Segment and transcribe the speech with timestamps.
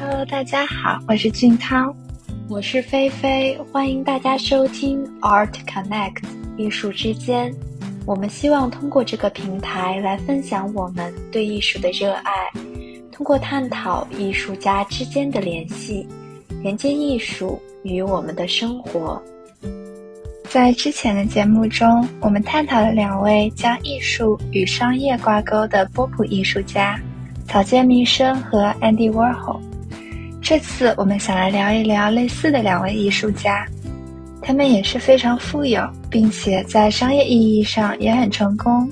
[0.00, 1.94] Hello，大家好，我是俊涛，
[2.48, 6.22] 我是菲菲，欢迎大家收听 Art Connect
[6.56, 7.54] 艺术之间。
[8.04, 12.32] 我们希望通过这个平台来分享我们对艺术的热爱，
[13.12, 16.06] 通过探讨艺术家之间的联系，
[16.60, 19.22] 连接艺术与我们的生活。
[20.50, 27.00] 在之前的节目中，我们探讨了两位将艺术与商业挂钩的波普艺术家
[27.46, 29.60] 草间弥生和 Andy Warhol。
[30.44, 33.66] 这次我们想来聊一聊类似的两位艺术家。
[34.42, 38.86] 他们也是非常富有，并且在商业意义上也很成功。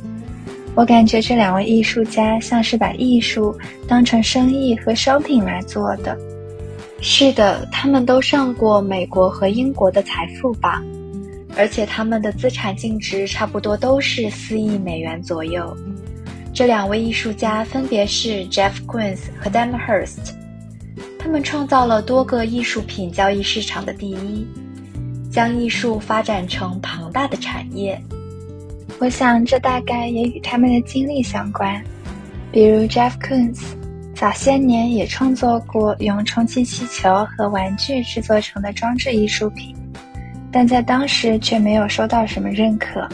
[0.75, 3.55] 我感觉这两位艺术家像是把艺术
[3.87, 6.17] 当成生意和商品来做的。
[7.03, 10.83] 是的，他们都上过美国和英国的财富榜，
[11.55, 15.77] 而且他们的资产净值差不多都是四亿美元左右。
[16.55, 20.33] 这两位艺术家分别是 Jeff Koons 和 Damhurst，
[21.23, 24.47] 他们创造了多个艺术品交易市场的第一。
[25.31, 27.99] 将艺术发展成庞大的产业，
[28.99, 31.83] 我想这大概也与他们的经历相关。
[32.51, 33.59] 比如 Jeff Koons，
[34.15, 39.75] 早些年也创作过用充气气球和玩具制作成的装置艺术品，
[40.53, 43.09] 但在当时却没有收到什么认可。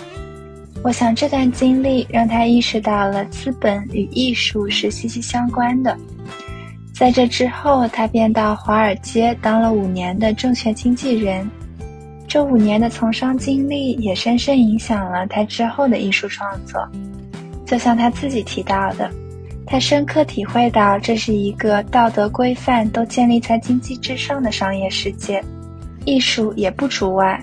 [0.83, 5.97] 我想这段经历让他意识到了资本与艺术是息息相关的。
[6.99, 11.49] 在这之后，他便到华尔街当了五年的证券经纪人。
[12.27, 16.85] 这五年的从商经历也深深影响了他之后的艺术创作。
[17.65, 19.09] 就像他自己提到的，
[19.65, 25.41] 他深刻体会到这是一个道德规范都建立在经济之上的商业世界，
[26.05, 27.41] 艺术也不除外。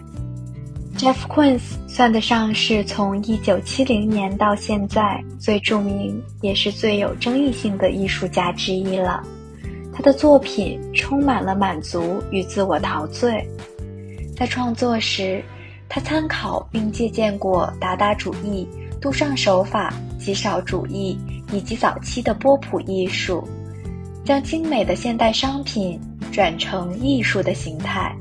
[0.97, 9.23] Jeff Koons 算得上是从1970年到现在最著名也是最有争议性的艺术家之一了。
[9.95, 13.47] 他的作品充满了满足与自我陶醉。
[14.35, 15.41] 在创作时，
[15.87, 18.67] 他参考并借鉴过达达主义、
[18.99, 21.17] 杜尚手法、极少主义
[21.53, 23.47] 以及早期的波普艺术，
[24.25, 25.97] 将精美的现代商品
[26.29, 28.13] 转成艺术的形态。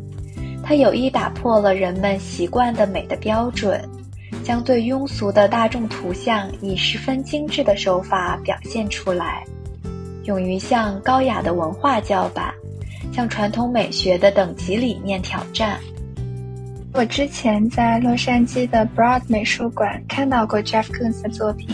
[0.62, 3.82] 他有意打破了人们习惯的美的标准，
[4.44, 9.44] 将最庸俗的大众图像以十分精致的手法表现出来，
[10.24, 12.52] 勇于向高雅的文化叫板，
[13.12, 15.78] 向传统美学的等级理念挑战。
[16.92, 21.68] 我之前在洛杉矶的 Broad 美术馆看到过 Jeff Koons 的作品《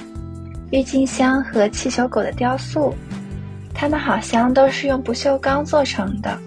[0.71, 2.91] 郁金香和气球狗的雕塑》，
[3.75, 6.39] 它们好像都是用不锈钢做成的，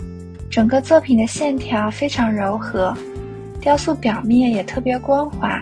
[0.49, 2.93] 整个作品的线条非常柔和，
[3.61, 5.61] 雕塑表面也特别光滑，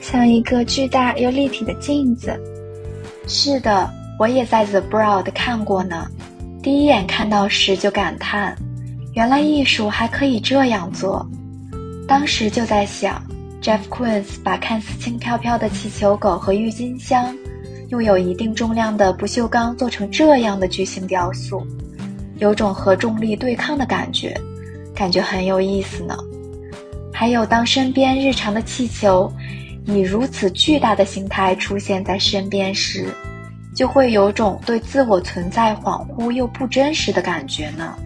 [0.00, 2.38] 像一个巨大又立体的镜子。
[3.28, 3.88] 是的，
[4.20, 6.06] 我也在 The Broad 看过呢。
[6.62, 8.54] 第一眼看到时就感叹，
[9.14, 11.26] 原来艺术还可以这样做。
[12.06, 13.24] 当时就在想
[13.62, 17.34] ，Jeff Koons 把看似轻飘飘的气球狗和郁金香，
[17.88, 21.66] 用有一定重量的不锈钢做成这样的巨型雕塑，
[22.36, 24.38] 有种和重力对抗的感觉，
[24.94, 26.14] 感觉很有意思呢。
[27.10, 29.32] 还有，当身边日常的气球
[29.86, 33.06] 以如此巨大的形态出现在身边时，
[33.80, 37.96] 就会有种对自我存在恍惚又不真实的感觉呢。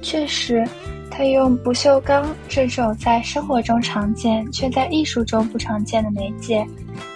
[0.00, 0.64] 确实。
[1.12, 6.64] 他用不锈钢这种在生活中常见却在艺术中不常见的媒介，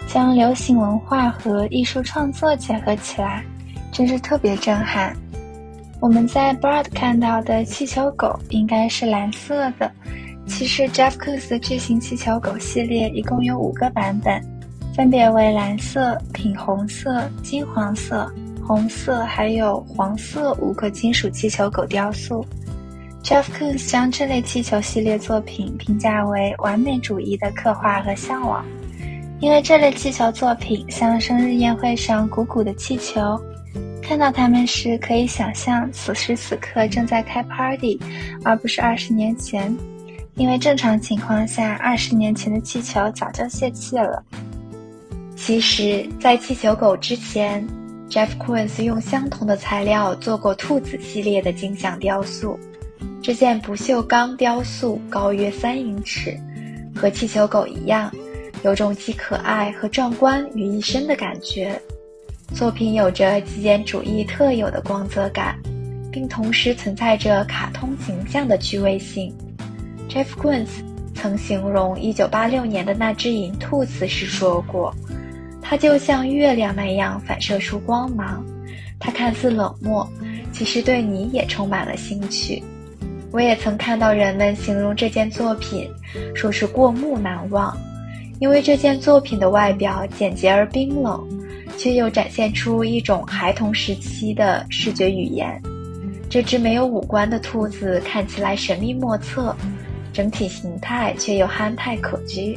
[0.09, 3.45] 将流行文化和艺术创作结合起来，
[3.93, 5.17] 真是特别震撼。
[6.01, 9.91] 我们在 Broad 看到的气球狗应该是蓝色的，
[10.45, 14.45] 其实 Jeff Koons 的巨型气球狗系列一共有五个版本，
[14.95, 18.33] 分别为蓝色、品红色、金黄色、
[18.65, 22.47] 红色，还有黄色五个金属气球狗雕塑。
[23.25, 28.65] Jeff Koons 将这类气球系列作品评价为完美主义的刻画和向往，
[29.41, 33.41] 因为这类气球作品像生日宴会上鼓鼓的气球，
[34.01, 37.99] 看到它们时可以想象此时此刻正在开 party，
[38.45, 39.77] 而不是二十年前，
[40.37, 44.23] 因为正常情况下，二十年前的气球早就泄气了。
[45.37, 47.67] 其实，在气球狗之前
[48.09, 52.59] ，Jeff Koons 用相同的材料做过兔子系列的金像雕塑。
[53.21, 56.39] 这件不锈钢雕塑高约三英尺，
[56.95, 58.11] 和气球狗一样，
[58.63, 61.79] 有种既可爱和壮观于一身的感觉。
[62.55, 65.59] 作品有着极简主义特有的光泽感，
[66.13, 69.35] 并同时存在着卡通形象的趣味性。
[70.09, 70.69] Jeff Koons
[71.15, 74.95] 曾形容1986年的那只银兔子时说过
[75.65, 78.45] ：“它就像月亮那样反射出光芒，
[79.01, 80.09] 它看似冷漠。”
[80.53, 82.63] 其实对你也充满了兴趣。
[83.33, 85.91] 我也曾看到人们形容这件作品，
[86.33, 87.77] 说是过目难忘，
[88.39, 91.27] 因为这件作品的外表简洁而冰冷，
[91.77, 95.61] 却又展现出一种孩童时期的视觉语言。
[96.31, 99.57] 这只没有五官的兔子看起来神秘莫测，
[100.13, 102.57] 整体形态却又憨态可掬。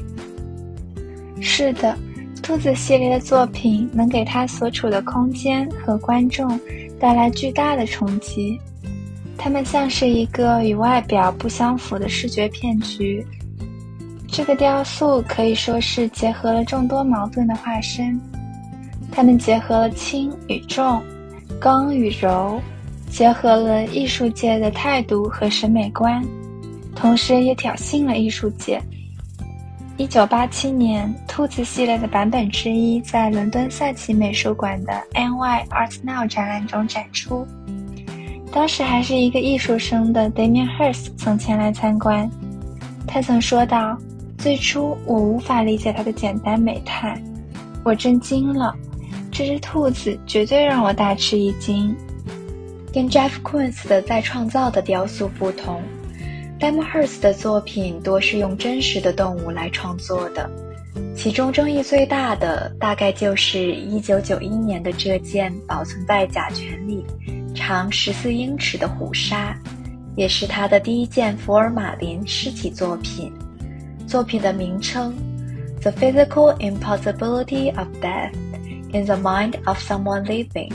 [1.42, 1.98] 是的，
[2.48, 6.58] 兔子系列的作品能给他所处的空间和观众
[6.98, 8.58] 带来巨大的冲击。
[9.38, 13.28] 它们像是一个与外表不相符的视觉骗局。
[14.30, 18.18] 这个雕塑可以说是结合了众多矛盾的化身。
[19.12, 21.04] 它们结合了轻与重，
[21.60, 22.62] 刚与柔。
[23.10, 26.24] 结合了艺术界的态度和审美观，
[26.96, 28.82] 同时也挑衅了艺术界。
[29.98, 37.48] 一九八七年，兔子系列的版本之一在伦敦赛奇美术馆的 NY Art Now 展览中展出。
[38.52, 42.30] 当时还是一个艺术生的 Damien Hirst 曾前来参观。
[43.08, 43.98] 他曾说道
[44.38, 47.20] ：“最初我无法理解它的简单美态，
[47.84, 48.76] 我震惊了。
[49.32, 51.96] 这只兔子绝对让我大吃一惊。”
[52.94, 55.82] 跟 Jeff Koons 的再创造的雕塑不同
[56.60, 60.50] d a m h u r s t 的作品多是用真实的动物来创作的。
[61.16, 67.06] 其中争议最大的，大概就是1991年的这件保存在甲醛里、
[67.54, 69.56] 长14英尺的虎鲨，
[70.16, 73.32] 也是他的第一件福尔马林尸体作品。
[74.08, 75.14] 作品的名称
[75.82, 78.34] ：The Physical Impossibility of Death
[78.94, 80.72] in the Mind of Someone Living。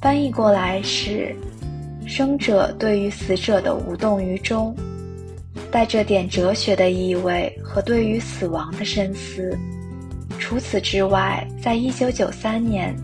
[0.00, 1.36] 翻译过来是
[2.08, 4.74] “生者对于死者的无动于衷”，
[5.72, 9.58] 带着点哲学的意味和对于死亡的深思。
[10.38, 12.94] 除此之外，在一九九三年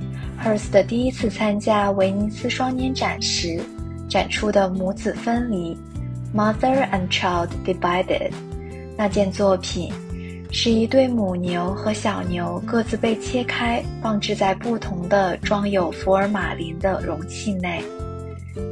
[0.44, 3.59] ，Hurst 第一次参加威尼斯双年展时，
[4.09, 5.76] 展出的母子分离
[6.35, 8.31] （Mother and Child Divided）
[8.97, 9.91] 那件作品。
[10.50, 17.82] 是一对母牛和小牛各自被切开，放置在不同的装有福尔马林的容器内。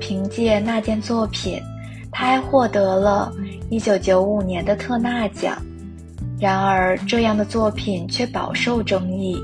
[0.00, 1.60] 凭借那件作品，
[2.10, 3.30] 他还获得了
[3.70, 5.60] 1995年的特纳奖。
[6.38, 9.34] 然而，这样的作品却饱受争议。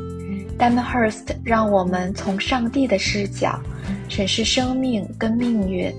[0.58, 3.58] d a m h u r s t 让我们从上帝的视角
[4.08, 5.92] 审视生命跟命运。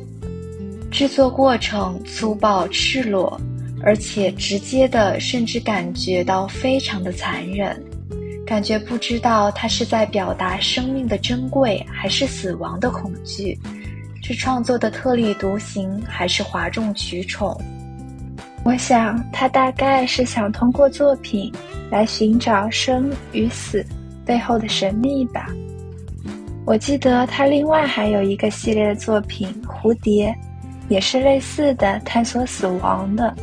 [0.92, 3.40] 制作过程粗暴赤裸。
[3.86, 7.78] 而且直接的，甚至感觉到非常的残忍，
[8.46, 13.60] 感觉不知道他是在表达生命的珍贵，还是死亡的恐惧，
[14.24, 17.62] 是创作的特立独行，还是哗众取宠？
[18.64, 21.52] 我想他大概是想通过作品
[21.92, 23.86] 来寻找生与死
[24.26, 25.50] 背后的神秘吧。
[26.66, 30.30] 我记得他另外还有一个系列的作品《蝴蝶》，
[30.88, 33.36] 也是类似的探索死亡的。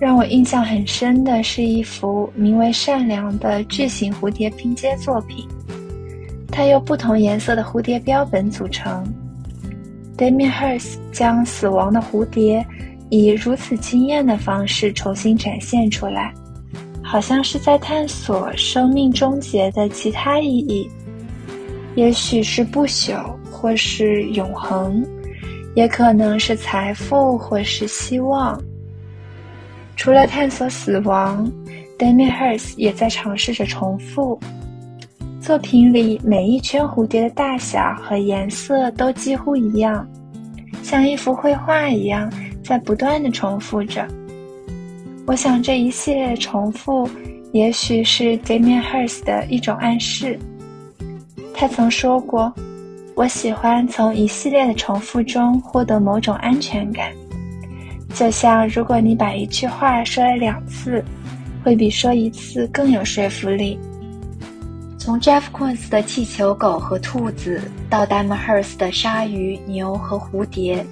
[0.00, 5.46] 让我印象很深的是一幅名为《善良》的巨型蝴蝶拼接作品，
[6.50, 9.04] 它由不同颜色的蝴蝶标本组成。
[10.16, 12.64] Damien Hirst 将死亡的蝴蝶
[13.14, 16.34] 以如此惊艳的方式重新展现出来，
[17.00, 20.90] 好像是在探索生命终结的其他意义，
[21.94, 25.06] 也许是不朽，或是永恒，
[25.76, 28.60] 也可能是财富，或是希望。
[29.94, 31.48] 除了探索死亡
[31.96, 34.36] ，Damien Hirst 也在尝试着重复。
[35.40, 40.04] 作品里每一圈蝴蝶的大小和颜色都几乎一样，
[40.82, 42.28] 像一幅绘画一样，
[42.64, 44.06] 在不断的重复着。
[45.26, 47.08] 我想这一系列的重复，
[47.52, 50.38] 也许是 Damien Hirst 的一种暗示。
[51.54, 52.52] 他曾说过
[53.14, 57.12] ：“我喜欢从一系列的重复中获得某种安全感。”
[58.14, 61.04] 就像，如果你把一句话说了两次，
[61.64, 63.78] 会比说一次更有说服力。
[64.98, 70.84] 从 Jeff Koons 的气球狗和兔子，到 d a m h u r s t 的鲨鱼、牛和蝴蝶，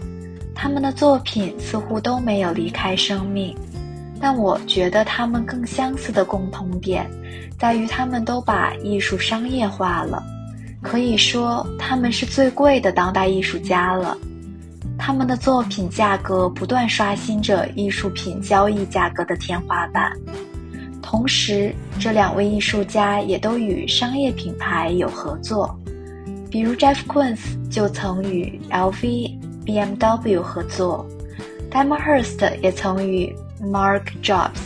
[0.54, 3.56] 他们的作品似乎都没有离开生命。
[4.20, 7.10] 但我觉得他们更相似的共同点，
[7.58, 10.22] 在于他们都把艺术商业化了。
[10.80, 14.16] 可以说，他们是最贵的当代艺术家了。
[14.98, 20.12] 他们的作品价格不断刷新着艺术品交易价格的天花板，
[21.02, 25.76] 同时，这两位艺术家也都与商业品牌有合作，
[26.48, 29.32] 比如 Jeff Koons 就曾与 LV、
[29.64, 31.06] BMW 合作
[31.70, 34.60] d a m h u r s t 也曾与 Mark Jobs、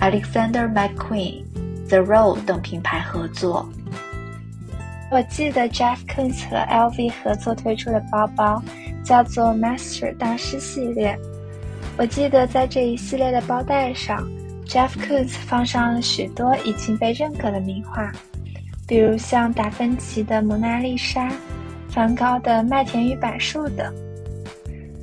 [0.00, 1.44] Alexander McQueen、
[1.88, 3.68] The Row 等品牌合作。
[5.10, 8.62] 我记得 Jeff Koons 和 LV 合作推出的包包
[9.04, 11.16] 叫做 Master 大师系列。
[11.96, 14.28] 我记得在这一系列的包带上
[14.66, 18.12] ，Jeff Koons 放上了许多已经被认可的名画，
[18.86, 21.28] 比如像达芬奇的《蒙娜丽莎》、
[21.88, 24.05] 梵高的《麦田与柏树》等。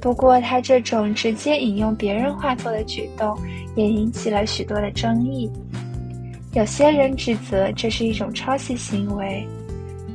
[0.04, 3.38] 不过，他这种直接引用别人画作的举动
[3.74, 5.50] 也引起了许多的争议。
[6.52, 9.48] 有些人指责这是一种抄袭行为。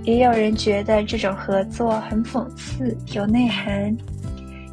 [0.04, 3.96] 也有人觉得这种合作很讽刺、有内涵，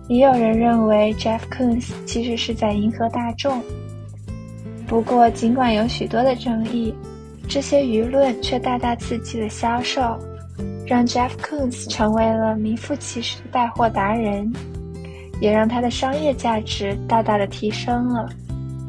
[0.10, 3.62] 也有人认为 Jeff Koons 其实是在迎合大众。
[4.86, 6.94] 不过，尽管有许多的争议，
[7.48, 10.02] 这些舆论却大大刺激了销售，
[10.86, 14.54] 让 Jeff Koons 成为了名副其实的带货达人，
[15.40, 18.30] 也让它的商业价值大大的提升了。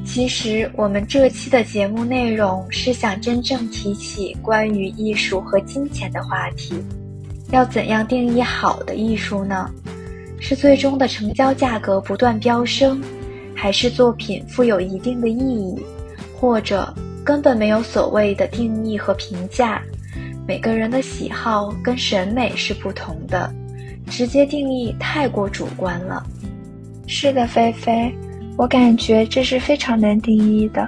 [0.05, 6.75] 其实，我们这期的节目内容是想真正提起关于艺术和金钱的话题。
[7.51, 9.69] 要怎样定义好的艺术呢？
[10.39, 13.03] 是最终的成交价格不断飙升，
[13.55, 15.75] 还是作品富有一定的意义，
[16.39, 19.83] 或者根本没有所谓的定义和评价？
[20.47, 23.53] 每个人的喜好跟审美是不同的，
[24.09, 26.25] 直接定义太过主观了。
[27.19, 28.15] 是的，菲菲。
[28.59, 30.87] 我感觉这是非常难定义的，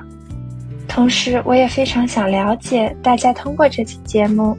[0.87, 4.55] 同时我也非常想了解大家通过这期节目，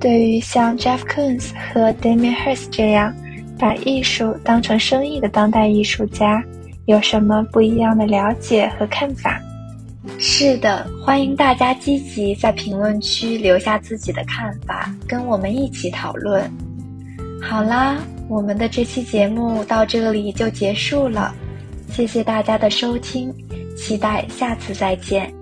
[0.00, 3.14] 对于像 Jeff Koons 和 Damien Hirst 这样
[3.56, 6.42] 把艺术当成生意的当代艺术家
[6.86, 9.40] 有什么不一样的了解和看法？
[10.18, 16.50] 是的，欢迎大家积极在评论区留下自己的看法，跟我们一起讨论。
[17.42, 17.96] 好啦，
[18.28, 21.34] 我们的这期节目到这里就结束了。
[21.90, 23.32] 谢谢大家的收听，
[23.76, 25.32] 期待下次再见。